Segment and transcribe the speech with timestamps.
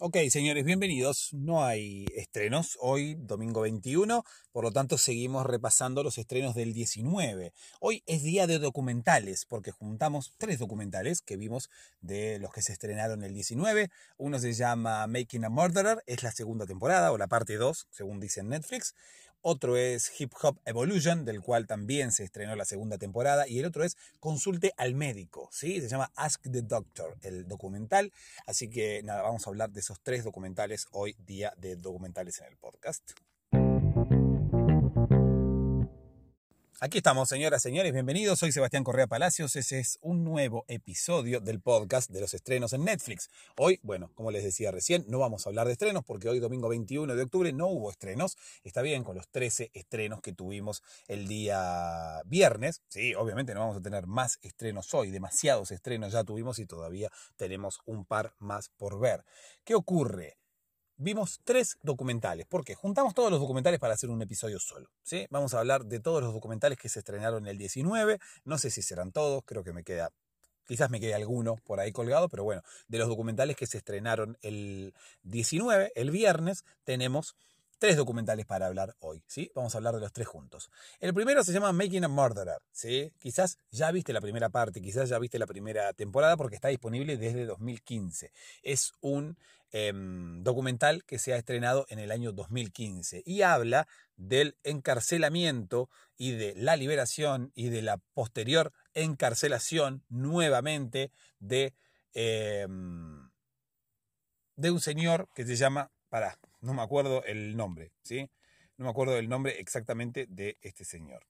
[0.00, 1.30] Ok, señores, bienvenidos.
[1.32, 7.52] No hay estrenos hoy, domingo 21, por lo tanto seguimos repasando los estrenos del 19.
[7.80, 11.68] Hoy es día de documentales, porque juntamos tres documentales que vimos
[12.00, 13.90] de los que se estrenaron el 19.
[14.18, 18.20] Uno se llama Making a Murderer, es la segunda temporada o la parte 2, según
[18.20, 18.94] dice Netflix.
[19.40, 23.48] Otro es Hip Hop Evolution, del cual también se estrenó la segunda temporada.
[23.48, 25.80] Y el otro es Consulte al médico, ¿sí?
[25.80, 28.12] Se llama Ask the Doctor, el documental.
[28.46, 32.46] Así que nada, vamos a hablar de esos tres documentales hoy, día de documentales en
[32.46, 33.12] el podcast.
[36.80, 38.38] Aquí estamos, señoras, señores, bienvenidos.
[38.38, 39.56] Soy Sebastián Correa Palacios.
[39.56, 43.30] Ese es un nuevo episodio del podcast de los estrenos en Netflix.
[43.56, 46.68] Hoy, bueno, como les decía recién, no vamos a hablar de estrenos porque hoy, domingo
[46.68, 48.36] 21 de octubre, no hubo estrenos.
[48.62, 52.80] Está bien con los 13 estrenos que tuvimos el día viernes.
[52.86, 55.10] Sí, obviamente no vamos a tener más estrenos hoy.
[55.10, 59.24] Demasiados estrenos ya tuvimos y todavía tenemos un par más por ver.
[59.64, 60.38] ¿Qué ocurre?
[60.98, 62.46] Vimos tres documentales.
[62.46, 64.90] porque Juntamos todos los documentales para hacer un episodio solo.
[65.02, 65.26] ¿sí?
[65.30, 68.18] Vamos a hablar de todos los documentales que se estrenaron el 19.
[68.44, 70.10] No sé si serán todos, creo que me queda.
[70.66, 74.36] Quizás me quede alguno por ahí colgado, pero bueno, de los documentales que se estrenaron
[74.42, 77.36] el 19, el viernes, tenemos
[77.78, 79.50] tres documentales para hablar hoy, ¿sí?
[79.54, 80.70] Vamos a hablar de los tres juntos.
[81.00, 83.12] El primero se llama Making a Murderer, ¿sí?
[83.18, 87.16] Quizás ya viste la primera parte, quizás ya viste la primera temporada porque está disponible
[87.16, 88.32] desde 2015.
[88.62, 89.36] Es un
[89.70, 96.32] em, documental que se ha estrenado en el año 2015 y habla del encarcelamiento y
[96.32, 101.74] de la liberación y de la posterior encarcelación nuevamente de,
[102.14, 103.30] em,
[104.56, 108.30] de un señor que se llama, para, no me acuerdo el nombre, ¿sí?
[108.76, 111.26] No me acuerdo el nombre exactamente de este señor.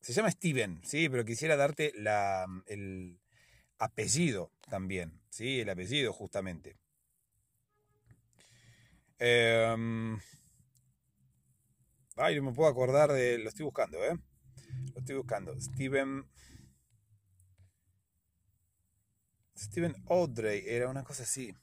[0.00, 3.20] Se llama Steven, sí, pero quisiera darte la, el
[3.78, 6.76] apellido también, sí, el apellido justamente.
[9.18, 10.18] Em,
[12.16, 13.38] ay, no me puedo acordar de.
[13.38, 14.18] Lo estoy buscando, ¿eh?
[14.92, 15.58] Lo estoy buscando.
[15.60, 16.26] Steven.
[19.56, 21.54] Steven Audrey, era una cosa así.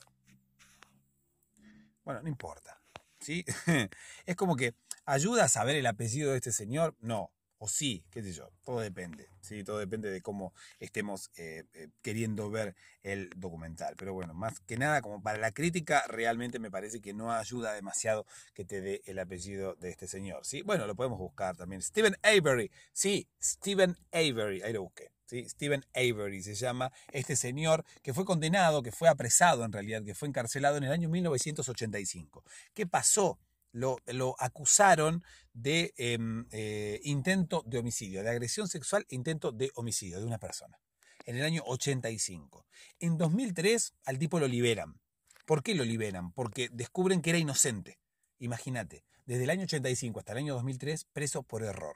[2.03, 2.81] Bueno, no importa.
[3.19, 3.45] ¿Sí?
[4.25, 4.73] es como que
[5.05, 6.95] ayuda a saber el apellido de este señor.
[7.01, 7.31] No,
[7.63, 9.63] o sí, qué sé yo, todo depende, ¿sí?
[9.63, 13.93] todo depende de cómo estemos eh, eh, queriendo ver el documental.
[13.97, 17.73] Pero bueno, más que nada, como para la crítica, realmente me parece que no ayuda
[17.73, 18.25] demasiado
[18.55, 20.43] que te dé el apellido de este señor.
[20.43, 20.63] ¿sí?
[20.63, 21.83] Bueno, lo podemos buscar también.
[21.83, 25.11] Stephen Avery, sí, Stephen Avery, ahí lo busqué.
[25.31, 25.47] ¿Sí?
[25.47, 30.13] Stephen Avery se llama este señor que fue condenado, que fue apresado en realidad, que
[30.13, 32.43] fue encarcelado en el año 1985.
[32.73, 33.39] ¿Qué pasó?
[33.73, 40.25] lo, acusaron de em, eh, intento de homicidio, de agresión sexual intento de homicidio de
[40.25, 40.77] una persona,
[41.25, 42.65] en el año 85.
[42.99, 44.99] En 2003 al tipo lo liberan.
[45.45, 46.33] ¿Por qué lo liberan?
[46.33, 47.97] Porque descubren que era inocente.
[48.39, 51.95] Imagínate, desde el año 85 hasta el año 2003 preso por error.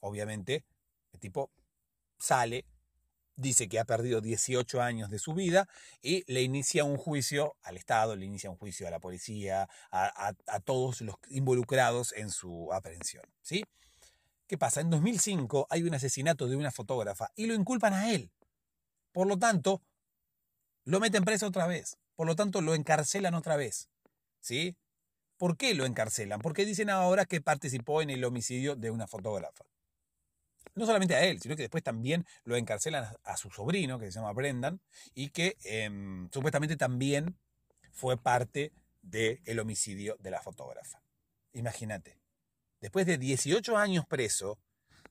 [0.00, 0.64] Obviamente,
[1.12, 1.50] el tipo
[2.18, 2.64] sale,
[3.36, 5.68] dice que ha perdido 18 años de su vida
[6.02, 10.32] y le inicia un juicio al Estado, le inicia un juicio a la policía, a,
[10.64, 13.24] todos los involucrados en su aprehensión.
[13.42, 13.64] ¿sí?
[14.46, 14.80] ¿Qué pasa?
[14.80, 18.30] En 2005 hay un asesinato de una fotógrafa y lo inculpan a él.
[19.12, 19.82] Por lo tanto,
[20.84, 21.98] lo meten preso otra vez.
[22.16, 23.88] Por lo tanto, lo encarcelan otra vez.
[24.40, 24.76] ¿Sí?
[25.36, 26.40] ¿Por qué lo encarcelan?
[26.40, 29.64] Porque dicen ahora que participó en el homicidio de una fotógrafa
[30.74, 34.18] no solamente a él, sino que después también lo encarcelan a su sobrino, que se
[34.18, 34.80] llama Brendan,
[35.14, 37.36] y que em, supuestamente también
[37.92, 38.72] fue parte
[39.02, 41.00] del homicidio de la fotógrafa.
[41.52, 42.18] Imagínate,
[42.80, 44.58] después de 18 años preso,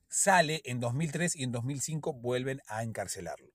[0.08, 3.52] sale en 2003 y en 2005 vuelven a encarcelarlo.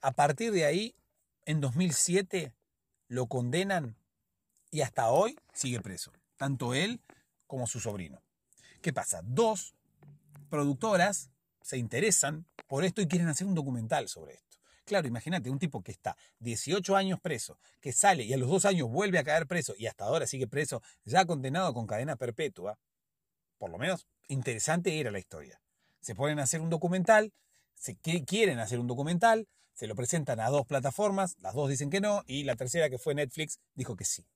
[0.00, 0.96] A partir de ahí,
[1.44, 2.52] en 2007,
[3.08, 3.96] lo condenan
[4.70, 7.00] y hasta hoy sigue preso, tanto él
[7.46, 8.22] como su sobrino.
[8.80, 9.20] ¿Qué pasa?
[9.22, 9.76] Dos
[10.52, 11.30] productoras
[11.62, 14.58] se interesan por esto y quieren hacer un documental sobre esto.
[14.84, 18.66] Claro, imagínate, un tipo que está 18 años preso, que sale y a los dos
[18.66, 22.78] años vuelve a caer preso y hasta ahora sigue preso, ya condenado con cadena perpetua.
[23.56, 25.58] Por lo menos interesante era la historia.
[26.02, 27.32] Se ponen a hacer un documental,
[27.74, 32.02] se quieren hacer un documental, se lo presentan a dos plataformas, las dos dicen que
[32.02, 34.26] no y la tercera que fue Netflix dijo que sí.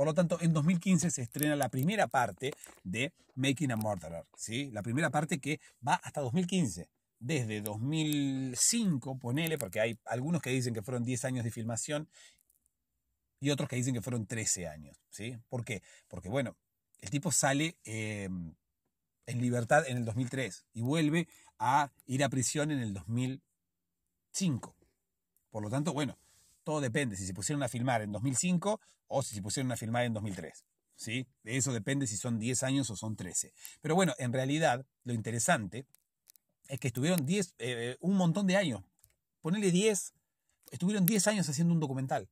[0.00, 2.54] Por lo tanto, en 2015 se estrena la primera parte
[2.84, 4.70] de Making a Murderer, ¿sí?
[4.70, 6.88] La primera parte que va hasta 2015.
[7.18, 12.08] Desde 2005, ponele, porque hay algunos que dicen que fueron 10 años de filmación
[13.40, 15.36] y otros que dicen que fueron 13 años, ¿sí?
[15.50, 15.82] ¿Por qué?
[16.08, 16.56] Porque, bueno,
[17.02, 18.54] el tipo sale em,
[19.26, 24.74] en libertad en el 2003 y vuelve a ir a prisión en el 2005.
[25.50, 26.16] Por lo tanto, bueno,
[26.64, 30.04] todo depende si se pusieron a filmar en 2005 o si se pusieron a filmar
[30.04, 30.64] en 2003.
[31.00, 31.26] ¿sí?
[31.42, 33.52] De eso depende si son 10 años o son 13.
[33.80, 35.86] Pero bueno, en realidad lo interesante
[36.68, 38.82] es que estuvieron 10, eh, un montón de años.
[39.40, 40.12] Ponele 10,
[40.70, 42.28] estuvieron 10 años haciendo un documental.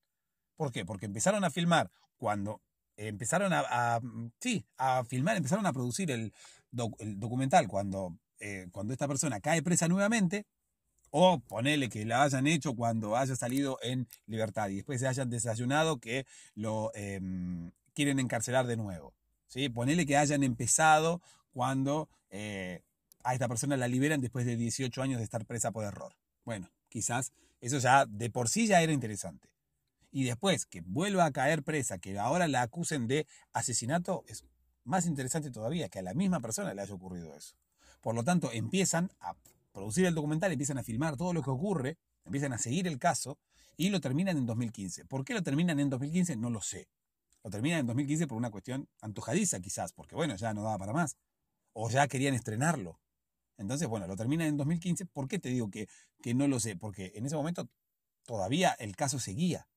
[0.57, 0.85] ¿Por qué?
[0.85, 2.61] Porque empezaron a filmar cuando
[2.97, 4.01] empezaron a,
[4.41, 6.33] sí, a filmar, empezaron a producir el,
[6.71, 10.47] documental cuando, eh, cuando esta persona cae presa nuevamente,
[11.11, 15.31] o ponele que la hayan hecho cuando haya salido en libertad y después se hayan
[15.31, 19.15] desayunado que lo em, quieren encarcelar de nuevo.
[19.47, 19.69] ¿sí?
[19.69, 21.21] Ponele que hayan empezado
[21.53, 22.83] cuando eh,
[23.25, 26.15] a esta persona la liberan después de 18 años de estar presa por error.
[26.45, 29.49] Bueno, quizás eso ya de por sí ya era interesante.
[30.11, 34.45] Y después que vuelva a caer presa, que ahora la acusen de asesinato, es
[34.85, 37.55] más interesante todavía que a la misma persona le haya ocurrido eso.
[38.01, 39.35] Por lo tanto, empiezan a
[39.79, 43.39] producir el documental, empiezan a filmar todo lo que ocurre, empiezan a seguir el caso
[43.77, 45.05] y lo terminan en 2015.
[45.05, 46.37] ¿Por qué lo terminan en 2015?
[46.37, 46.89] No lo sé.
[47.45, 50.93] Lo terminan en 2015 por una cuestión antojadiza quizás, porque bueno, ya no daba para
[50.93, 51.17] más.
[51.75, 52.99] O ya querían estrenarlo.
[53.57, 55.07] Entonces, bueno, lo terminan en 2015.
[55.07, 55.87] ¿Por qué te digo que,
[56.21, 56.75] que no lo sé?
[56.75, 57.69] Porque en ese momento
[58.27, 59.69] todavía el caso seguía.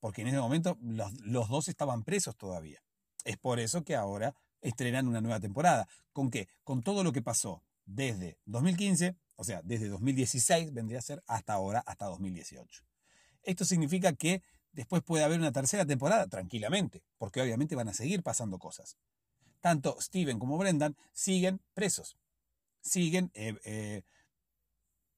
[0.00, 2.82] Porque en ese momento los, los dos estaban presos todavía.
[3.24, 5.86] Es por eso que ahora estrenan una nueva temporada.
[6.12, 6.48] ¿Con qué?
[6.64, 11.52] Con todo lo que pasó desde 2015, o sea, desde 2016 vendría a ser hasta
[11.52, 12.84] ahora, hasta 2018.
[13.42, 14.42] Esto significa que
[14.72, 18.96] después puede haber una tercera temporada tranquilamente, porque obviamente van a seguir pasando cosas.
[19.60, 22.16] Tanto Steven como Brendan siguen presos
[22.86, 24.02] siguen eh, eh,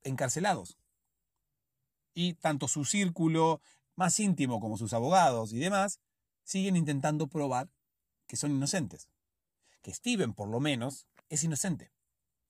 [0.02, 0.78] encarcelados.
[2.14, 3.60] Y tanto su círculo
[3.94, 6.00] más íntimo como sus abogados y demás
[6.42, 7.68] siguen intentando probar
[8.26, 9.08] que son inocentes.
[9.82, 11.92] Que Steven, por lo menos, es inocente.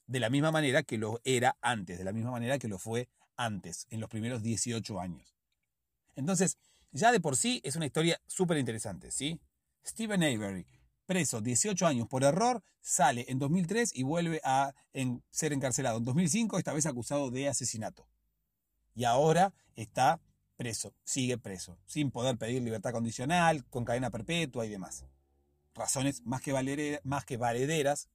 [0.09, 3.09] De la misma manera que lo era antes, de la misma manera que lo fue
[3.37, 5.37] antes, en los primeros 18 años.
[6.17, 6.59] Entonces,
[6.91, 9.39] ya de por sí es una historia súper interesante, ¿sí?
[9.87, 10.67] Steven Avery,
[11.07, 14.75] preso 18 años por error, sale en 2003 y vuelve a
[15.31, 15.99] ser encarcelado.
[15.99, 18.09] En 2005, esta vez acusado de asesinato.
[18.95, 20.21] Y ahora está
[20.57, 25.05] preso, sigue preso, sin poder pedir libertad condicional, con cadena perpetua y demás.
[25.75, 28.09] Razones más que, más que valederas.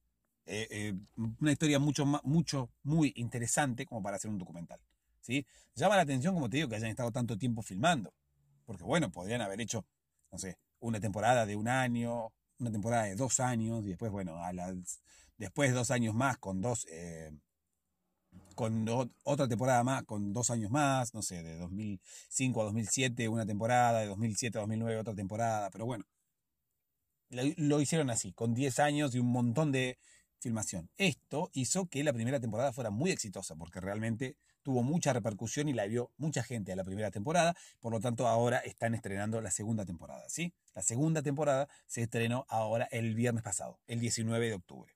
[0.46, 0.94] Eh, eh,
[1.40, 4.80] una historia mucho, mucho, muy interesante como para hacer un documental.
[5.20, 5.46] ¿sí?
[5.74, 8.12] Llama la atención, como te digo, que hayan estado tanto tiempo filmando.
[8.64, 9.84] Porque bueno, podrían haber hecho,
[10.30, 14.42] no sé, una temporada de un año, una temporada de dos años y después, bueno,
[14.42, 15.02] a las,
[15.38, 17.30] después dos años más con dos, eh,
[18.54, 18.86] con
[19.24, 24.00] otra temporada más, con dos años más, no sé, de 2005 a 2007 una temporada,
[24.00, 26.04] de 2007 a 2009 otra temporada, pero bueno,
[27.30, 29.98] lo, hicieron así, con 10 años y un montón de
[30.44, 30.90] filmación.
[30.98, 35.72] Esto hizo que la primera temporada fuera muy exitosa, porque realmente tuvo mucha repercusión y
[35.72, 39.50] la vio mucha gente a la primera temporada, por lo tanto ahora están estrenando la
[39.50, 40.52] segunda temporada, ¿sí?
[40.74, 44.94] La segunda temporada se estrenó ahora el viernes pasado, el 19 de octubre.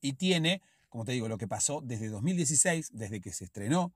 [0.00, 3.92] Y tiene, como te digo, lo que pasó desde 2016, desde que se estrenó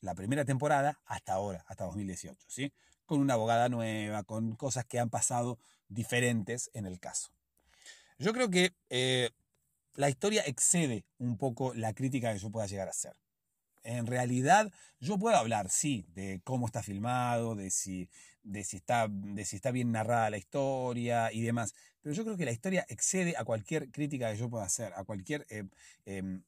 [0.00, 2.72] la primera temporada hasta ahora, hasta 2018, ¿sí?
[3.04, 5.58] Con una abogada nueva, con cosas que han pasado
[5.88, 7.30] diferentes en el caso.
[8.18, 9.30] Yo creo que eh,
[9.98, 13.14] la historia excede un poco la crítica que yo pueda llegar a hacer
[13.88, 18.10] en realidad yo puedo hablar, sí, de cómo está filmado, de si,
[18.44, 19.06] está,
[19.72, 23.90] bien narrada la historia y demás, pero yo creo que la historia excede a cualquier
[23.90, 25.64] crítica que yo pueda hacer, a cualquier eh,
[26.04, 26.42] em,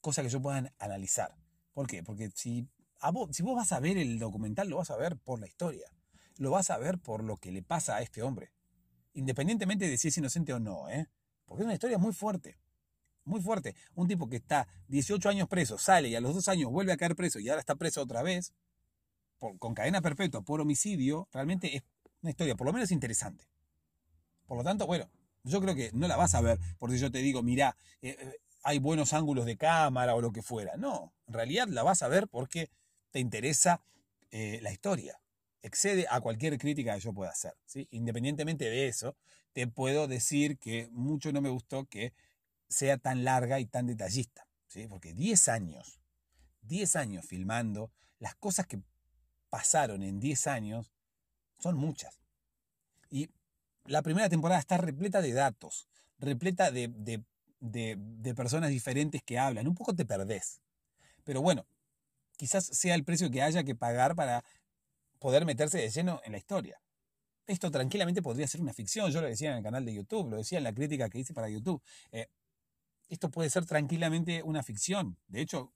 [0.00, 1.34] cosa que yo pueda analizar.
[1.74, 2.02] ¿Por qué?
[2.02, 2.66] Porque si,
[3.30, 5.90] si vos vas a ver el documental, lo vas a ver por la historia,
[6.38, 8.52] lo vas a ver por lo que le pasa a este hombre,
[9.12, 11.08] independientemente de si es inocente o no, ¿eh?
[11.44, 12.58] porque es una historia muy fuerte
[13.30, 13.74] muy fuerte.
[13.94, 16.96] Un tipo que está 18 años preso, sale y a los dos años vuelve a
[16.96, 18.52] caer preso y ahora está preso otra vez,
[19.38, 21.82] con cadena perpetua por homicidio, realmente es
[22.22, 23.46] una historia por lo menos interesante.
[24.46, 25.08] Por lo tanto, bueno,
[25.44, 28.36] yo creo que no la vas a ver porque yo te digo, mira, eh, eh,
[28.62, 30.76] hay buenos ángulos de cámara o lo que fuera.
[30.76, 32.70] No, en realidad la vas a ver porque
[33.10, 33.82] te interesa
[34.30, 35.20] eh, la historia.
[35.62, 37.54] Excede a cualquier crítica que yo pueda hacer.
[37.90, 39.16] Independientemente de eso,
[39.52, 42.12] te puedo decir que mucho no me gustó que
[42.70, 44.86] sea tan larga y tan detallista, ¿sí?
[44.88, 46.00] Porque 10 años,
[46.62, 48.80] 10 años filmando, las cosas que
[49.50, 50.92] pasaron en 10 años
[51.58, 52.20] son muchas.
[53.10, 53.28] Y
[53.84, 56.88] la primera temporada está repleta de datos, repleta de,
[57.58, 59.66] de, personas diferentes que hablan.
[59.66, 60.60] Un poco te perdés.
[61.24, 61.66] Pero bueno,
[62.36, 64.44] quizás sea el precio que haya que pagar para
[65.18, 66.80] poder meterse de lleno en la historia.
[67.46, 70.36] Esto tranquilamente podría ser una ficción, yo lo decía en el canal de YouTube, lo
[70.36, 71.82] decía en la crítica que hice para YouTube.
[72.12, 72.28] Eh,
[73.10, 75.18] esto puede ser tranquilamente una ficción.
[75.26, 75.72] De hecho,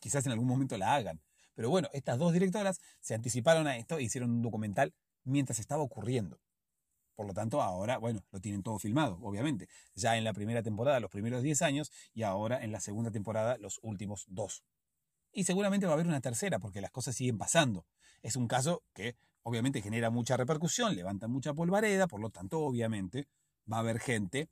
[0.00, 1.22] quizás en algún momento la hagan.
[1.54, 4.94] Pero bueno, estas dos directoras se anticiparon a esto e hicieron un documental
[5.24, 6.40] mientras estaba ocurriendo.
[7.14, 9.68] Por lo tanto, ahora, bueno, lo tienen todo filmado, obviamente.
[9.94, 13.56] Ya en la primera temporada, los primeros 10 años, y ahora en la segunda temporada,
[13.58, 14.64] los últimos dos.
[15.32, 17.86] Y seguramente va a haber una tercera, porque las cosas siguen pasando.
[18.22, 23.28] Es un caso que obviamente genera mucha repercusión, levanta mucha polvareda, por lo tanto, obviamente,
[23.70, 24.48] va a haber gente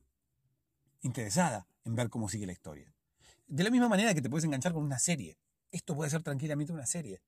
[1.00, 2.95] interesada en ver cómo sigue la historia.
[3.47, 5.39] De la misma manera que te puedes enganchar con una serie.
[5.71, 7.23] Esto puede ser tranquilamente una serie.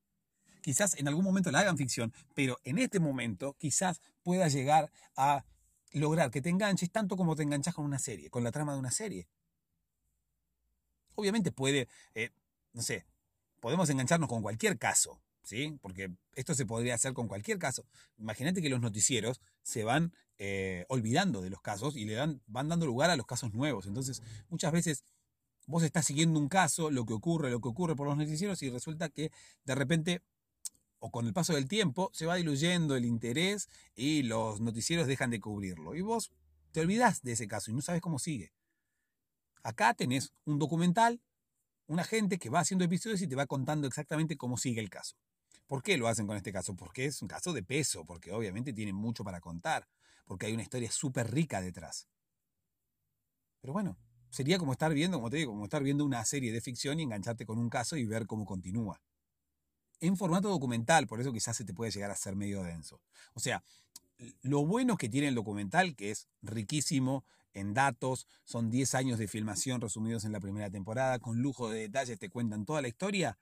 [0.63, 5.45] Quizás en algún momento la hagan ficción, pero en este momento quizás pueda llegar a
[5.93, 8.79] lograr que te enganches tanto como te enganchas con una serie, con la trama de
[8.79, 9.29] una serie.
[11.15, 12.31] Obviamente puede, eh,
[12.73, 13.07] no sé,
[13.61, 15.79] podemos engancharnos con cualquier caso, ¿sí?
[15.81, 17.87] Porque esto se podría hacer con cualquier caso.
[18.19, 22.69] Imagínate que los noticieros se van eh, olvidando de los casos y le dan, van
[22.69, 23.87] dando lugar a los casos nuevos.
[23.87, 25.05] Entonces, muchas veces
[25.67, 28.71] vos estás siguiendo un caso, lo que ocurre, lo que ocurre por los noticieros y
[28.71, 29.31] resulta que
[29.65, 30.23] de repente
[30.99, 35.31] o con el paso del tiempo se va diluyendo el interés y los noticieros dejan
[35.31, 35.95] de cubrirlo.
[35.95, 36.33] Y vos
[36.73, 38.53] te olvidás de ese caso y no sabes cómo sigue.
[39.63, 41.21] Acá tenés un documental,
[41.87, 45.17] una gente que va haciendo episodios y te va contando exactamente cómo sigue el caso.
[45.67, 46.77] ¿Por qué lo hacen con este caso?
[46.77, 49.89] Porque es un caso de peso, porque obviamente tienen mucho para contar,
[50.27, 52.09] porque hay una historia súper rica detrás.
[53.61, 53.97] Pero bueno,
[54.29, 57.05] sería como estar viendo, como te digo, como estar viendo una serie de ficción y
[57.05, 59.01] engancharte con un caso y ver cómo continúa.
[60.01, 63.01] En formato documental, por eso quizás se te puede llegar a ser medio denso.
[63.33, 63.65] O sea,
[64.43, 69.29] lo bueno que tiene el documental, que es riquísimo en datos, son 10 años de
[69.29, 73.39] filmación resumidos en la primera temporada, con lujo de detalles, te cuentan toda la historia,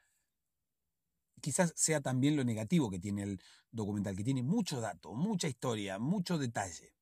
[1.43, 5.99] quizás sea también lo negativo que tiene el documental, que tiene mucho dato, mucha historia,
[5.99, 6.95] mucho detalle.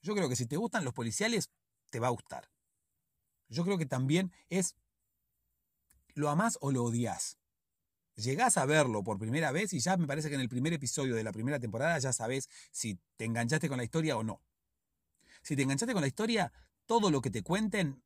[0.00, 1.50] Yo creo que si te gustan los policiales,
[1.90, 2.48] te va a gustar.
[3.48, 4.76] Yo creo que también es
[6.14, 7.38] lo amás o lo odias.
[8.14, 11.14] Llegás a verlo por primera vez y ya me parece que en el primer episodio
[11.14, 14.40] de la primera temporada ya sabes si te enganchaste con la historia o no.
[15.42, 16.52] Si te enganchaste con la historia,
[16.86, 18.02] todo lo que te cuenten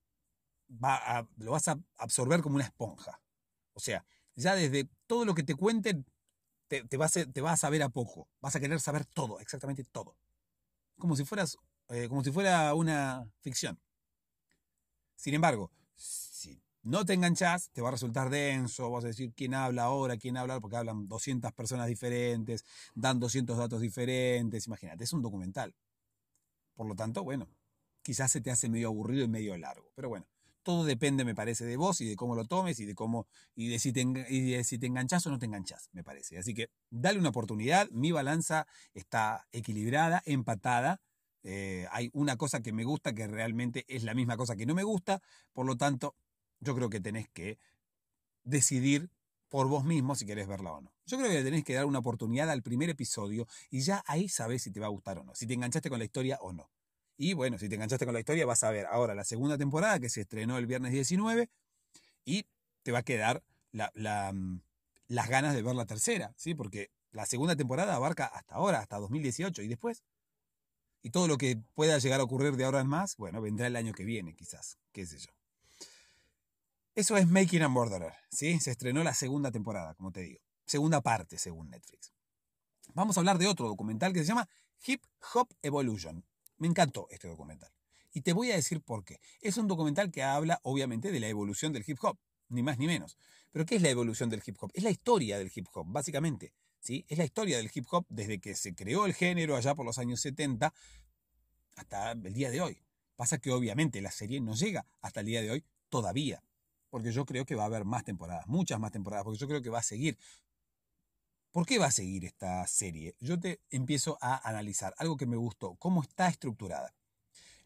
[1.37, 3.21] lo vas a absorber como una esponja.
[3.73, 6.07] O sea, ya desde todo lo que te cuenten,
[6.69, 8.29] te, vas, a, te vas a saber a poco.
[8.41, 10.17] Vas a querer saber todo, exactamente todo.
[10.99, 11.57] Como si, fueras,
[11.89, 13.81] eh, como si fuera una ficción.
[15.17, 19.55] Sin embargo, si no te enganchás, te va a resultar denso, vas a decir quién
[19.55, 25.13] habla ahora, quién habla, porque hablan 200 personas diferentes, dan 200 datos diferentes, imagínate, es
[25.13, 25.75] un documental.
[26.75, 27.49] Por lo tanto, bueno,
[28.03, 30.27] quizás se te hace medio aburrido y medio largo, pero bueno,
[30.63, 33.69] todo depende, me parece, de vos y de cómo lo tomes y de cómo y
[33.69, 36.39] de si te, y enganchás o no te enganchás, me parece.
[36.39, 37.89] Así que dale una oportunidad.
[37.91, 41.01] Mi balanza está equilibrada, empatada.
[41.43, 44.75] Eh, hay una cosa que me gusta que realmente es la misma cosa que no
[44.75, 45.23] me gusta.
[45.53, 46.15] Por lo tanto,
[46.61, 47.59] yo creo que tenés que
[48.45, 49.11] decidir
[49.49, 50.93] por vos mismo si querés verla o no.
[51.07, 54.63] Yo creo que tenés que dar una oportunidad al primer episodio y ya ahí sabes
[54.63, 56.71] si te va a gustar o no, si te enganchaste con la historia o no.
[57.23, 60.01] Y bueno, si te enganchaste con la historia, vas a ver ahora la segunda temporada
[60.01, 61.51] que se estrenó el viernes 19
[62.25, 62.47] y
[62.83, 63.43] te va a quedar
[63.75, 64.57] mm,
[65.09, 66.55] las ganas de ver la tercera, ¿sí?
[66.55, 70.03] Porque la segunda temporada abarca hasta ahora, hasta 2018 y después.
[71.03, 73.77] Y todo lo que pueda llegar a ocurrir de ahora en más, bueno, vendrá el
[73.77, 75.31] año que viene, quizás, qué sé yo.
[76.95, 78.59] Eso es Making a Murderer, ¿sí?
[78.61, 80.41] Se estrenó la segunda temporada, como te digo.
[80.65, 82.15] Segunda parte, según Netflix.
[82.95, 84.49] Vamos a hablar de otro documental que se llama
[84.87, 86.25] Hip Hop Evolution.
[86.61, 87.73] Me encantó este documental.
[88.13, 89.19] Y te voy a decir por qué.
[89.41, 92.19] Es un documental que habla, obviamente, de la evolución del hip hop,
[92.51, 93.17] ni más ni menos.
[93.51, 94.71] Pero ¿qué es la evolución del hip hop?
[94.75, 96.53] Es la historia del hip hop, básicamente.
[96.81, 97.07] ¿sí?
[97.09, 99.99] Es la historia del hip hop desde que se creó el género allá por los
[99.99, 100.75] años 70
[101.77, 102.83] hasta el día de hoy.
[103.17, 106.45] Pasa que obviamente la serie no llega hasta el día de hoy todavía.
[106.91, 109.63] Porque yo creo que va a haber más temporadas, muchas más temporadas, porque yo creo
[109.63, 110.19] que va a seguir.
[111.53, 113.17] ¿Por qué va a seguir esta serie?
[113.19, 116.95] Yo te empiezo a analizar algo que me gustó, cómo está estructurada.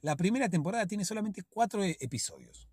[0.00, 2.66] La primera temporada tiene solamente cuatro e, episodios.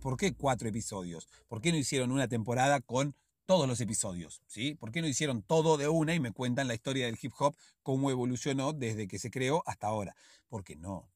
[0.00, 1.28] ¿por qué cuatro episodios?
[1.46, 3.14] ¿Por qué no hicieron una temporada con
[3.46, 4.42] todos los episodios?
[4.48, 4.74] ¿sí?
[4.74, 7.56] ¿Por qué no hicieron todo de una y me cuentan la historia del hip hop,
[7.84, 10.16] cómo evolucionó desde que se creó hasta ahora?
[10.48, 11.08] Porque no,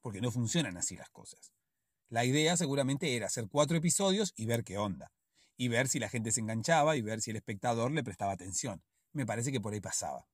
[0.00, 1.52] porque no funcionan así las cosas.
[2.08, 5.12] La idea seguramente era hacer cuatro episodios y ver qué onda
[5.56, 8.82] y ver si la gente se enganchaba y ver si el espectador le prestaba atención.
[9.12, 10.26] Me parece que por ahí pasaba.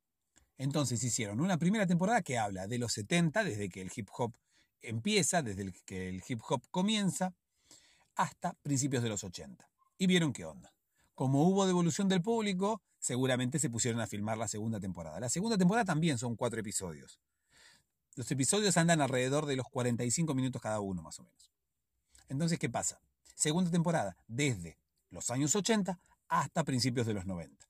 [0.59, 4.35] Entonces hicieron una primera temporada que habla de los 70, desde que el hip hop
[4.81, 7.35] empieza, desde que el hip hop comienza,
[8.15, 9.69] hasta principios de los 80.
[9.99, 10.73] Y vieron qué onda.
[11.15, 15.21] Como hubo devolución del público, seguramente se pusieron a filmar la segunda temporada.
[15.21, 17.21] La segunda temporada también son cuatro episodios.
[18.15, 21.51] Los episodios andan alrededor de los 45 minutos cada uno, más o menos.
[22.29, 23.01] Entonces, ¿qué pasa?
[23.35, 24.79] Segunda temporada, desde
[25.13, 27.67] los años 80 hasta principios de los 90.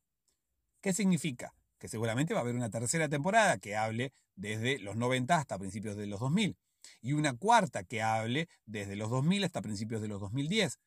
[0.80, 1.54] ¿Qué significa?
[1.78, 5.96] Que seguramente va a haber una tercera temporada que hable desde los 90 hasta principios
[5.96, 6.56] de los 2000
[7.00, 10.78] y una cuarta que hable desde los 2000 hasta principios de los 2010.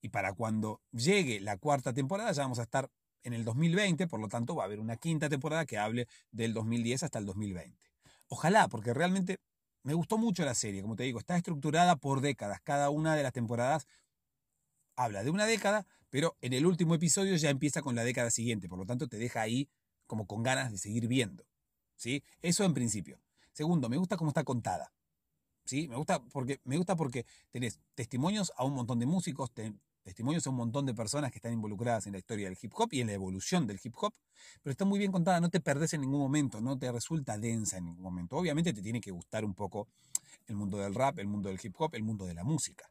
[0.00, 2.90] Y para cuando llegue la cuarta temporada ya vamos a estar
[3.22, 6.52] en el 2020, por lo tanto va a haber una quinta temporada que hable del
[6.52, 7.78] 2010 hasta el 2020.
[8.28, 9.38] Ojalá, porque realmente
[9.82, 12.60] me gustó mucho la serie, como te digo, está estructurada por décadas.
[12.62, 13.86] Cada una de las temporadas
[14.96, 18.68] habla de una década, pero en el último episodio ya empieza con la década siguiente,
[18.68, 19.68] por lo tanto te deja ahí
[20.06, 21.44] como con ganas de seguir viendo.
[21.96, 22.22] ¿sí?
[22.40, 23.18] Eso en principio.
[23.52, 24.92] Segundo, me gusta cómo está contada.
[25.64, 25.88] ¿sí?
[25.88, 29.50] Me gusta porque, me gusta porque tenés testimonios a un montón de músicos,
[30.04, 32.90] testimonios a un montón de personas que están involucradas en la historia del hip hop
[32.92, 34.14] y en la evolución del hip hop,
[34.62, 37.78] pero está muy bien contada, no te perdés en ningún momento, no te resulta densa
[37.78, 38.36] en ningún momento.
[38.36, 39.88] Obviamente te tiene que gustar un poco
[40.46, 42.88] el mundo del rap, el mundo del hip hop, el mundo de la música.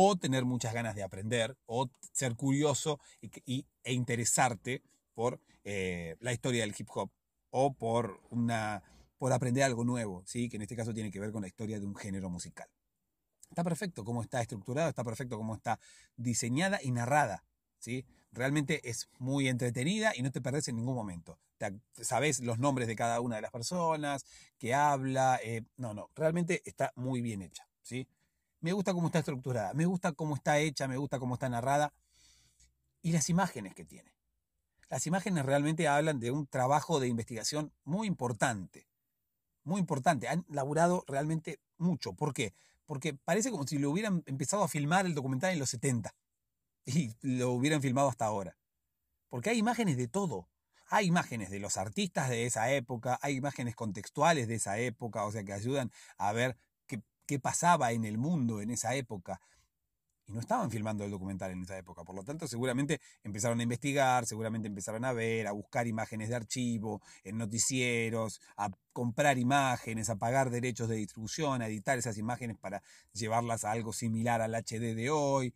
[0.00, 4.80] O tener muchas ganas de aprender, o ser curioso y, e interesarte
[5.12, 7.10] por eh, la historia del hip hop,
[7.50, 8.84] o por, una,
[9.18, 10.48] por aprender algo nuevo, ¿sí?
[10.48, 12.68] que en este caso tiene que ver con la historia de un género musical.
[13.50, 15.80] Está perfecto cómo está estructurado, está perfecto cómo está
[16.16, 17.44] diseñada y narrada.
[17.80, 18.06] ¿sí?
[18.30, 21.40] Realmente es muy entretenida y no te perdés en ningún momento.
[22.00, 24.24] sabes los nombres de cada una de las personas,
[24.58, 25.40] que habla.
[25.42, 27.68] Eh, no, no, realmente está muy bien hecha.
[27.82, 28.06] ¿sí?
[28.60, 31.92] Me gusta cómo está estructurada, me gusta cómo está hecha, me gusta cómo está narrada
[33.02, 34.14] y las imágenes que tiene.
[34.88, 38.88] Las imágenes realmente hablan de un trabajo de investigación muy importante.
[39.64, 40.28] Muy importante.
[40.28, 42.14] Han laburado realmente mucho.
[42.14, 42.54] ¿Por qué?
[42.88, 46.14] porque parece como si lo hubieran empezado a filmar el documental en los 70
[46.86, 48.56] y lo hubieran filmado hasta ahora.
[49.28, 50.48] Porque hay imágenes de todo.
[50.90, 55.30] Hay imágenes de los artistas de esa época, hay imágenes contextuales de esa época, o
[55.30, 56.56] sea, que ayudan a ver
[57.28, 59.40] qué, pasaba en el mundo en esa época
[60.26, 62.04] y no estaban filmando el documental en esa época.
[62.04, 66.36] Por lo tanto, seguramente empezaron a investigar, seguramente empezaron a ver, a buscar imágenes de
[66.36, 72.58] archivo, en noticieros, a comprar imágenes, a pagar derechos de distribución, a editar esas imágenes
[72.58, 75.54] para llevarlas a algo similar al HD de hoy.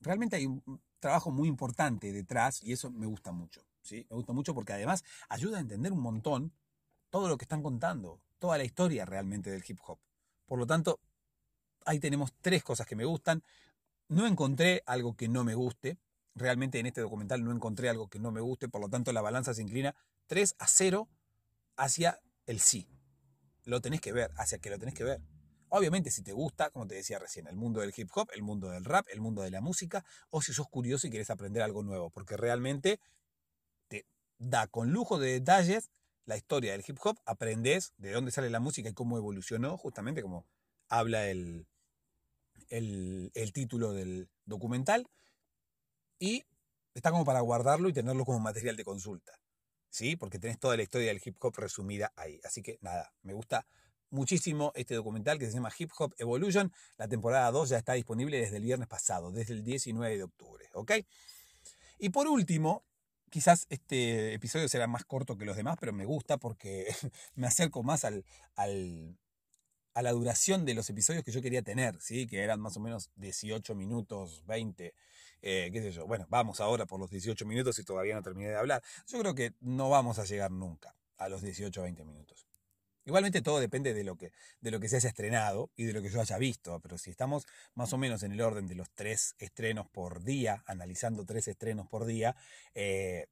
[0.00, 3.66] Realmente hay un trabajo muy importante detrás y eso me gusta mucho.
[3.82, 4.06] ¿sí?
[4.10, 6.52] Me gusta mucho porque además ayuda a entender un montón
[7.10, 9.98] todo lo que están contando, toda la historia realmente del hip hop.
[10.46, 11.00] Por lo tanto,
[11.84, 13.42] ahí tenemos tres cosas que me gustan.
[14.08, 15.98] No encontré algo que no me guste.
[16.34, 19.20] Realmente en este documental no encontré algo que no me guste, por lo tanto la
[19.20, 19.94] balanza se inclina
[20.26, 21.08] 3 a 0
[21.76, 22.88] hacia el sí.
[23.64, 25.20] Lo tenés que ver, hacia que lo tenés que ver.
[25.68, 28.68] Obviamente si te gusta, como te decía recién, el mundo del hip hop, el mundo
[28.70, 31.82] del rap, el mundo de la música, o si sos curioso y quieres aprender algo
[31.82, 33.00] nuevo, porque realmente
[33.88, 34.06] te
[34.38, 35.90] da con lujo de detalles
[36.26, 40.22] la historia del hip hop, aprendes de dónde sale la música y cómo evolucionó, justamente
[40.22, 40.46] como
[40.88, 41.66] habla el,
[42.68, 45.06] el, título del documental
[46.18, 46.44] y
[46.94, 49.32] está como para guardarlo y tenerlo como material de consulta.
[49.90, 50.16] ¿Sí?
[50.16, 52.40] Porque tenés toda la historia del hip hop resumida ahí.
[52.42, 53.64] Así que nada, me gusta
[54.10, 56.72] muchísimo este documental que se llama Hip Hop Evolution.
[56.96, 60.68] La temporada 2 ya está disponible desde el viernes pasado, desde el 19 de octubre.
[60.72, 60.92] ¿Ok?
[61.98, 62.84] Y por último,
[63.34, 66.86] quizás este episodio será más corto que los demás, pero me gusta porque
[67.34, 72.28] me acerco más al, a la duración de los episodios que yo quería tener, ¿sí?
[72.28, 74.94] que eran más o menos 18 minutos, 20,
[75.42, 76.06] eh, qué sé yo.
[76.06, 78.84] Bueno, vamos ahora por los 18 minutos y todavía no terminé de hablar.
[79.08, 82.46] Yo creo que no vamos a llegar nunca a los 18 o 20 minutos.
[83.06, 86.00] Igualmente todo depende de lo, que, de lo que se haya estrenado y de lo
[86.00, 88.90] que yo haya visto, pero si estamos más o menos en el orden de los
[88.90, 92.34] tres estrenos por día, analizando tres estrenos por día,
[92.74, 93.26] eh,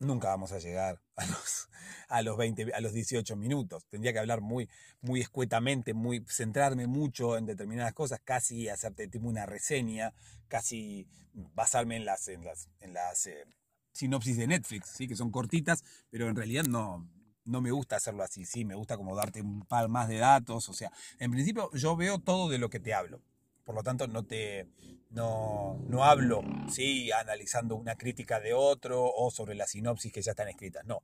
[0.00, 1.68] nunca vamos a llegar a los,
[2.08, 3.86] a los 20, a los 18 minutos.
[3.86, 4.68] Tendría que hablar muy,
[5.00, 10.12] muy escuetamente, muy, centrarme mucho en determinadas cosas, casi hacerte tipo una reseña,
[10.48, 13.46] casi basarme en las, en las, en las eh,
[13.92, 15.06] sinopsis de Netflix, ¿sí?
[15.06, 17.08] que son cortitas, pero en realidad no,
[17.44, 20.68] no me gusta hacerlo así, sí, me gusta como darte un par más de datos,
[20.68, 23.20] o sea, en principio yo veo todo de lo que te hablo.
[23.64, 24.68] Por lo tanto, no te
[25.12, 27.12] no, no hablo ¿sí?
[27.12, 30.84] analizando una crítica de otro o sobre la sinopsis que ya están escritas.
[30.84, 31.02] No.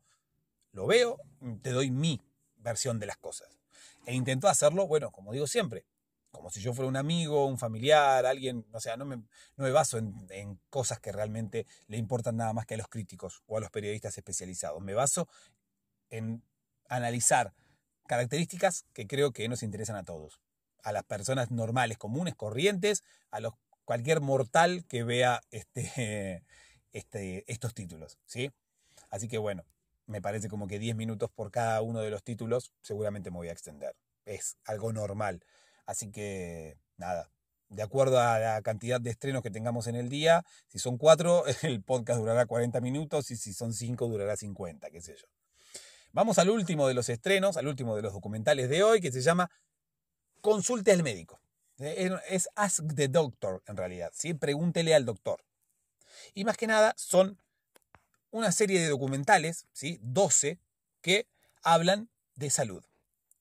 [0.73, 1.19] Lo veo,
[1.63, 2.21] te doy mi
[2.57, 3.59] versión de las cosas.
[4.07, 5.85] E intento hacerlo, bueno, como digo siempre,
[6.31, 9.71] como si yo fuera un amigo, un familiar, alguien, o sea, no me, no me
[9.71, 13.57] baso en, en, cosas que realmente le importan nada más que a los críticos o
[13.57, 14.81] a los periodistas especializados.
[14.83, 15.29] Me baso
[16.11, 16.43] en
[16.89, 17.53] analizar
[18.07, 20.41] características que creo que nos interesan a todos
[20.83, 26.45] a las personas normales, comunes, corrientes, a los, cualquier mortal que vea este,
[26.93, 28.19] este, estos títulos.
[28.27, 28.51] ¿sí?
[29.11, 29.65] Así que bueno,
[30.07, 33.49] me parece como que 10 minutos por cada uno de los títulos, seguramente me voy
[33.49, 33.95] a extender.
[34.25, 35.45] Es algo normal.
[35.87, 37.31] Así que nada,
[37.69, 40.45] de acuerdo a la cantidad de estrenos que tengamos en el día.
[40.67, 45.01] Si son cuatro, el podcast durará 40 minutos y si son cinco, durará 50, qué
[45.01, 45.27] sé yo.
[46.13, 49.21] Vamos al último de los estrenos, al último de los documentales de hoy, que se
[49.21, 49.51] llama
[50.41, 51.41] Consulte al médico.
[51.79, 54.11] Eh, es Ask the Doctor, en realidad.
[54.15, 54.35] ¿sí?
[54.35, 55.45] Pregúntele al doctor.
[56.35, 57.39] Y más que nada son
[58.31, 59.99] una serie de documentales, ¿sí?
[60.03, 60.59] 12,
[61.01, 61.27] que
[61.63, 62.85] hablan de salud.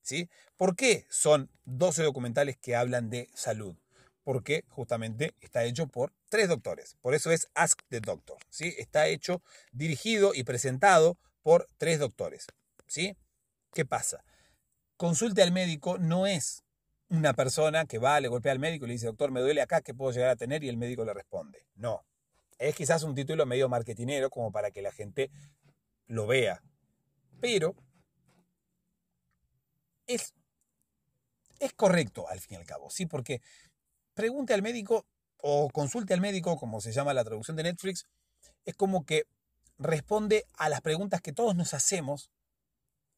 [0.01, 0.29] ¿sí?
[0.55, 3.75] ¿Por qué son 12 documentales que hablan de salud?
[4.23, 6.95] Porque justamente está hecho por tres doctores.
[7.01, 8.37] Por eso es Ask the Doctor.
[8.49, 8.75] ¿sí?
[8.77, 12.47] Está hecho, dirigido y presentado por tres doctores.
[12.87, 13.15] ¿Sí?
[13.73, 14.23] ¿Qué pasa?
[14.95, 16.63] Consulte al médico no es
[17.09, 19.81] una persona que va, le golpea al médico y le dice, doctor, me duele acá,
[19.81, 20.63] ¿qué puedo llegar a tener?
[20.63, 21.65] Y el médico le responde.
[21.75, 22.05] No.
[22.57, 25.29] Es quizás un título medio marketinero como para que la gente
[26.07, 26.63] lo vea.
[27.39, 27.75] Pero
[30.07, 30.33] es,
[31.59, 33.05] es correcto al fin y al cabo, ¿sí?
[33.05, 33.41] Porque
[34.13, 35.05] pregunte al médico
[35.37, 38.07] o consulte al médico, como se llama la traducción de Netflix,
[38.65, 39.25] es como que
[39.77, 42.31] responde a las preguntas que todos nos hacemos,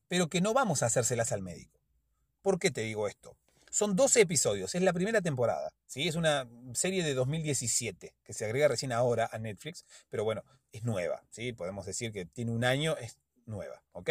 [0.10, 1.80] pero que no vamos a hacérselas al médico.
[2.42, 3.38] ¿Por qué te digo esto?
[3.70, 6.08] Son 12 episodios, es la primera temporada, ¿sí?
[6.08, 10.84] Es una serie de 2017 que se agrega recién ahora a Netflix, pero bueno, es
[10.84, 11.54] nueva, ¿sí?
[11.54, 14.10] Podemos decir que tiene un año, es nueva, ¿ok?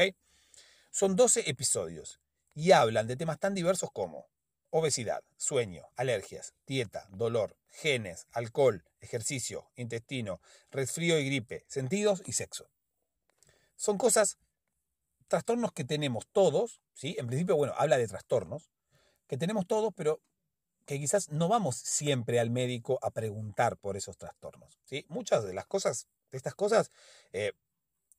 [0.90, 2.20] Son 12 episodios
[2.54, 4.28] y hablan de temas tan diversos como
[4.70, 12.70] obesidad, sueño, alergias, dieta, dolor, genes, alcohol, ejercicio, intestino, resfrío y gripe, sentidos y sexo.
[13.76, 14.38] Son cosas,
[15.28, 17.16] trastornos que tenemos todos, ¿sí?
[17.18, 18.70] En principio, bueno, habla de trastornos,
[19.28, 20.20] que tenemos todos, pero
[20.88, 24.80] que quizás no vamos siempre al médico a preguntar por esos trastornos.
[24.84, 25.04] ¿sí?
[25.10, 26.90] Muchas de las cosas, de estas cosas,
[27.32, 27.52] eh,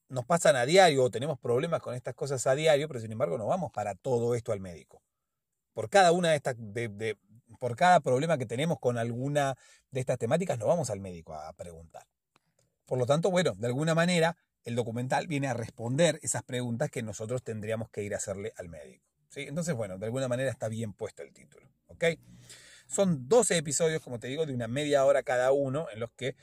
[0.08, 3.39] nos pasan a diario o tenemos problemas con estas cosas a diario, pero sin embargo
[3.39, 5.02] no vamos para todo esto al médico.
[5.74, 6.56] Por cada una de estas,
[7.58, 9.58] por cada problema que tenemos con alguna
[9.89, 12.06] de estas temáticas, no vamos al médico a preguntar.
[12.86, 17.02] Por lo tanto, bueno, de alguna manera el documental viene a responder esas preguntas que
[17.02, 19.06] nosotros tendríamos que ir a hacerle al médico.
[19.36, 21.69] Entonces, bueno, de alguna manera está bien puesto el título.
[22.88, 26.36] Son 12 episodios, como te digo, de una media hora cada uno, en los que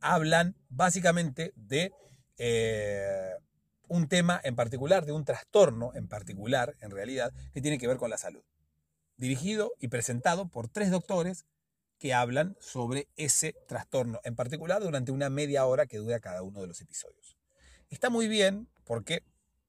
[0.00, 1.92] hablan básicamente de
[2.36, 3.30] eh,
[3.88, 7.96] un tema en particular, de un trastorno en particular, en realidad, que tiene que ver
[7.96, 8.42] con la salud.
[9.16, 11.46] Dirigido y presentado por tres doctores
[11.98, 16.60] que hablan sobre ese trastorno en particular durante una media hora que dura cada uno
[16.60, 17.33] de los episodios.
[17.90, 19.22] Está muy bien porque,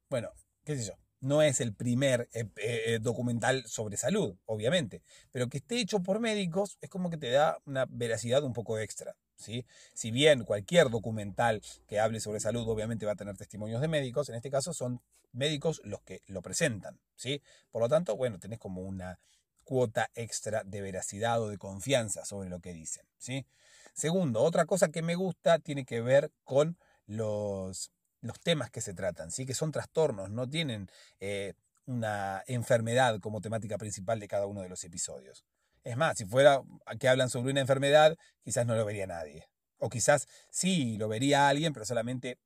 [0.10, 0.30] bueno,
[0.63, 0.93] qué sé yo,
[1.25, 5.01] no es el primer eh, eh, eh, documental sobre salud, obviamente,
[5.32, 8.78] pero que esté hecho por médicos es como que te da una veracidad un poco
[8.78, 9.15] extra.
[9.36, 9.65] ¿sí?
[9.93, 14.30] Si bien cualquier documental que hable sobre salud obviamente va a tener testimonios de médicos,
[14.30, 15.01] en este caso son
[15.32, 16.99] médicos los que lo presentan.
[17.15, 17.41] ¿sí?
[17.71, 19.19] Por lo tanto, bueno, tenés como una
[19.63, 23.06] cuota extra de veracidad o de confianza sobre lo que dicen.
[23.17, 23.45] ¿sí?
[23.93, 27.91] Segundo, otra cosa que me gusta tiene que ver con los
[28.25, 29.45] los temas que se tratan, ¿sí?
[29.45, 31.53] que son trastornos, no tienen eh,
[31.85, 35.45] una enfermedad como temática principal de cada uno de los episodios.
[35.83, 36.61] Es más, si fuera
[36.99, 39.47] que hablan sobre una enfermedad, quizás no lo vería nadie.
[39.77, 42.39] O quizás sí lo vería alguien, pero solamente,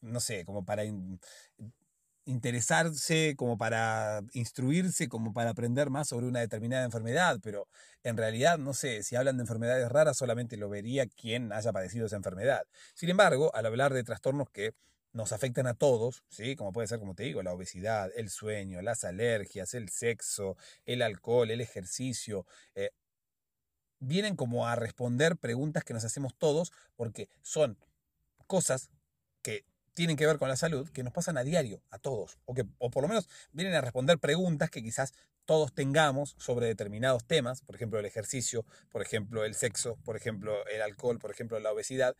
[0.00, 0.84] no sé, como para
[2.24, 7.66] interesarse, como para instruirse, como para aprender más sobre una determinada enfermedad, pero
[8.04, 12.06] en realidad, no sé, si hablan de enfermedades raras, solamente lo vería quien haya padecido
[12.06, 12.62] esa enfermedad.
[12.94, 14.74] Sin embargo, al hablar de trastornos que
[15.14, 16.56] nos afectan a todos, ¿sí?
[16.56, 21.02] Como puede ser, como te digo, la obesidad, el sueño, las alergias, el sexo, el
[21.02, 22.46] alcohol, el ejercicio.
[22.74, 22.90] Eh,
[24.00, 27.78] vienen como a responder preguntas que nos hacemos todos porque son
[28.46, 28.90] cosas
[29.40, 32.54] que tienen que ver con la salud que nos pasan a diario, a todos, o
[32.54, 37.24] que o por lo menos vienen a responder preguntas que quizás todos tengamos sobre determinados
[37.24, 41.60] temas, por ejemplo el ejercicio, por ejemplo el sexo, por ejemplo el alcohol, por ejemplo
[41.60, 42.16] la obesidad,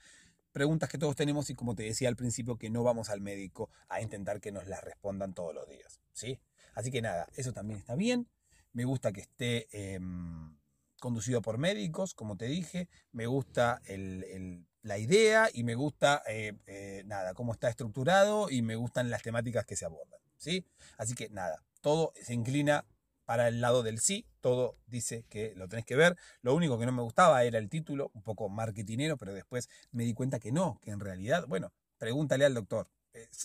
[0.54, 3.70] preguntas que todos tenemos y como te decía al principio, que no vamos al médico
[3.88, 6.00] a intentar que nos las respondan todos los días.
[6.12, 6.40] ¿sí?
[6.74, 8.28] Así que nada, eso también está bien.
[8.72, 10.56] Me gusta que esté em,
[11.00, 12.88] conducido por médicos, como te dije.
[13.10, 13.82] Me gusta
[14.82, 19.22] la idea y me gusta eh, eh, nada, cómo está estructurado y me gustan las
[19.22, 20.20] temáticas que se abordan.
[20.36, 20.64] ¿sí?
[20.96, 22.84] Así que nada, todo se inclina
[23.24, 26.16] para el lado del sí, todo dice que lo tenés que ver.
[26.42, 30.04] Lo único que no me gustaba era el título, un poco marketinero, pero después me
[30.04, 32.88] di cuenta que no, que en realidad, bueno, pregúntale al doctor.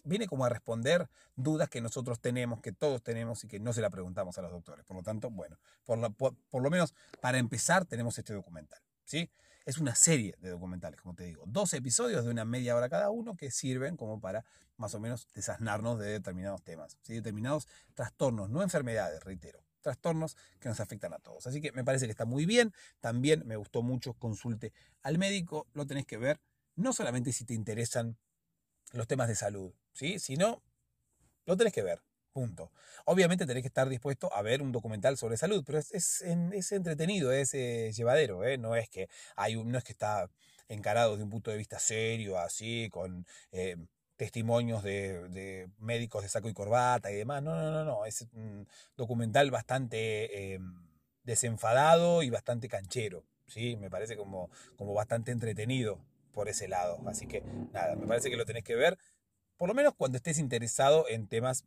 [0.04, 3.82] Viene como a responder dudas que nosotros tenemos, que todos tenemos y que no se
[3.82, 4.84] la preguntamos a los doctores.
[4.84, 8.80] Por lo tanto, bueno, por, por, lo menos para empezar tenemos este documental.
[9.06, 9.30] ¿sí?
[9.66, 11.44] Es una serie de documentales, como te digo.
[11.46, 14.44] Dos episodios de una media hora cada uno que sirven como para
[14.78, 17.14] más o menos desasnarnos de determinados temas, ¿sí?
[17.14, 21.48] determinados trastornos, no enfermedades, reitero trastornos que nos afectan a todos.
[21.48, 22.74] Así que me parece que está muy bien.
[23.00, 26.40] También me gustó mucho, consulte al médico, lo tenés que ver,
[26.76, 28.18] no solamente si te interesan
[28.94, 30.20] los temas de salud, ¿sí?
[30.20, 30.64] sino
[31.46, 32.02] lo tenés que ver.
[32.32, 32.72] Punto.
[33.06, 37.54] Obviamente tenés que estar dispuesto a ver un documental sobre salud, pero es, entretenido, es
[37.56, 38.58] eh, llevadero, ¿eh?
[38.58, 40.30] no es que hay no es que está
[40.68, 43.78] encarado desde un punto de vista serio, así, con eh,
[44.20, 47.42] testimonios de, médicos de saco y corbata y demás.
[47.42, 48.06] No, no, no, no.
[48.06, 50.76] Es un documental bastante em,
[51.24, 53.24] desenfadado y bastante canchero.
[53.48, 53.78] ¿sí?
[53.78, 56.02] Me parece como, como bastante entretenido
[56.34, 57.00] por ese lado.
[57.08, 58.98] Así que nada, me parece que lo tenés que ver,
[59.56, 61.64] por lo menos cuando estés interesado en temas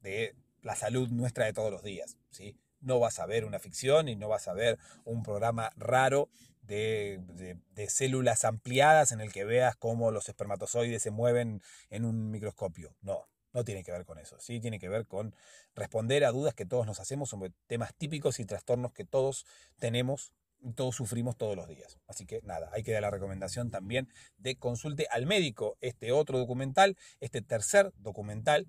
[0.00, 2.18] de la salud nuestra de todos los días.
[2.30, 2.56] ¿sí?
[2.80, 6.28] No vas a ver una ficción y no vas a ver un programa raro
[6.66, 12.94] de, células ampliadas en el que veas cómo los espermatozoides se mueven en un microscopio.
[13.00, 14.38] No, no tiene que ver con eso.
[14.40, 15.34] Sí tiene que ver con
[15.74, 19.46] responder a dudas que todos nos hacemos sobre temas típicos y trastornos que todos
[19.78, 21.98] tenemos y todos sufrimos todos los días.
[22.06, 26.38] Así que nada, hay que dar la recomendación también de consulte al médico este otro
[26.38, 28.66] documental, este tercer documental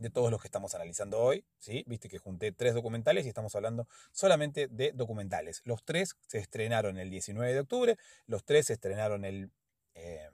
[0.00, 1.44] de todos los que estamos analizando hoy.
[1.58, 1.84] ¿sí?
[1.86, 5.62] Viste que junté tres documentales y estamos hablando solamente de documentales.
[5.64, 9.52] Los tres se estrenaron el 19 de octubre, los tres se estrenaron el
[9.94, 10.30] eh,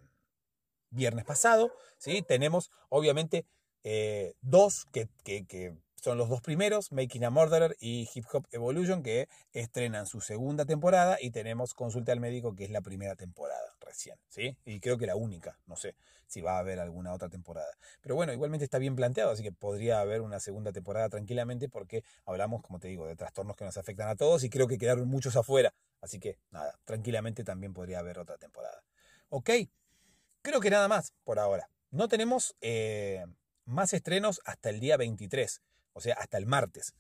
[0.91, 1.73] viernes pasado.
[1.99, 2.23] ¿sí?
[2.23, 3.45] Tenemos obviamente
[3.83, 5.77] eh, dos que, que
[6.07, 10.65] son los dos primeros, Making a Murderer y Hip Hop Evolution, que estrenan su segunda
[10.65, 14.57] temporada y tenemos Consulta al Médico, que es la primera temporada recién, ¿sí?
[14.65, 15.97] Y creo que la única, no sé
[16.29, 17.77] si va a haber alguna otra temporada.
[18.03, 22.05] Pero bueno, igualmente está bien planteado, así que podría haber una segunda temporada tranquilamente porque
[22.25, 25.09] hablamos, como te digo, de trastornos que nos afectan a todos y creo que quedaron
[25.09, 25.75] muchos afuera.
[26.01, 28.81] Así que nada, tranquilamente también podría haber otra temporada.
[29.29, 29.51] ¿Ok?
[30.43, 31.69] Creo que nada más por ahora.
[31.91, 33.25] No tenemos eh,
[33.65, 35.63] más estrenos hasta el día 23
[35.97, 36.93] o sea, hasta el martes.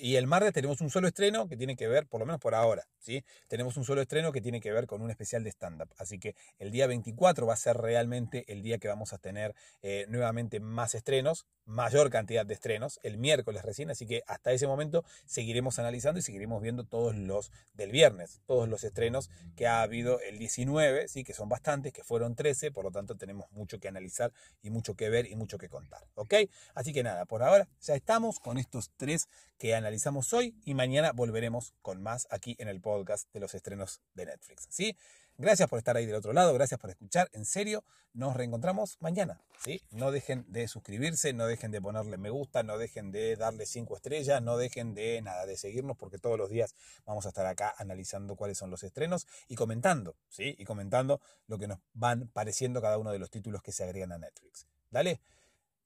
[0.00, 2.54] Y el martes tenemos un solo estreno que tiene que ver, por lo menos por
[2.54, 3.24] ahora, ¿sí?
[3.48, 5.92] Tenemos un solo estreno que tiene que ver con un especial de stand-up.
[5.98, 9.56] Así que el día 24 va a ser realmente el día que vamos a tener
[9.82, 13.90] eh, nuevamente más estrenos, mayor cantidad de estrenos, el miércoles recién.
[13.90, 18.68] Así que hasta ese momento seguiremos analizando y seguiremos viendo todos los del viernes, todos
[18.68, 21.24] los estrenos que ha habido el 19, ¿sí?
[21.24, 24.32] Que son bastantes, que fueron 13, por lo tanto tenemos mucho que analizar
[24.62, 26.34] y mucho que ver y mucho que contar, ¿ok?
[26.74, 30.74] Así que nada, por ahora ya estamos con estos tres que analizamos analizamos hoy y
[30.74, 34.66] mañana volveremos con más aquí en el podcast de los estrenos de Netflix.
[34.68, 34.98] ¿sí?
[35.38, 39.40] Gracias por estar ahí del otro lado, gracias por escuchar, en serio, nos reencontramos mañana.
[39.64, 39.80] ¿sí?
[39.90, 43.96] No dejen de suscribirse, no dejen de ponerle me gusta, no dejen de darle cinco
[43.96, 46.74] estrellas, no dejen de nada, de seguirnos porque todos los días
[47.06, 50.54] vamos a estar acá analizando cuáles son los estrenos y comentando, ¿sí?
[50.58, 54.12] Y comentando lo que nos van pareciendo cada uno de los títulos que se agregan
[54.12, 54.66] a Netflix.
[54.90, 55.18] Dale,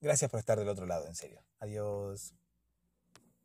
[0.01, 1.45] gracias por estar del otro lado, en serio.
[1.61, 2.35] Adiós.